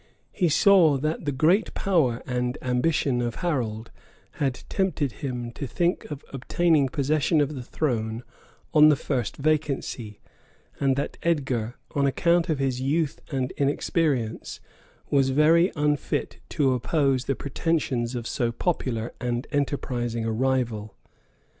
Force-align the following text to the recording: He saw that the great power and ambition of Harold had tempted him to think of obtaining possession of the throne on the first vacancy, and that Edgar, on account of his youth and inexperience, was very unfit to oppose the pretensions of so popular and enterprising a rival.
He 0.31 0.49
saw 0.49 0.97
that 0.97 1.25
the 1.25 1.31
great 1.31 1.75
power 1.75 2.23
and 2.25 2.57
ambition 2.63 3.21
of 3.21 3.35
Harold 3.45 3.91
had 4.41 4.63
tempted 4.67 5.11
him 5.11 5.51
to 5.51 5.67
think 5.67 6.05
of 6.09 6.25
obtaining 6.33 6.89
possession 6.89 7.39
of 7.39 7.53
the 7.53 7.61
throne 7.61 8.23
on 8.73 8.89
the 8.89 8.95
first 8.95 9.37
vacancy, 9.37 10.19
and 10.79 10.95
that 10.95 11.19
Edgar, 11.21 11.75
on 11.93 12.07
account 12.07 12.49
of 12.49 12.57
his 12.57 12.81
youth 12.81 13.21
and 13.31 13.51
inexperience, 13.57 14.59
was 15.11 15.29
very 15.29 15.71
unfit 15.75 16.39
to 16.49 16.73
oppose 16.73 17.25
the 17.25 17.35
pretensions 17.35 18.15
of 18.15 18.25
so 18.25 18.51
popular 18.51 19.13
and 19.21 19.45
enterprising 19.51 20.25
a 20.25 20.31
rival. 20.31 20.95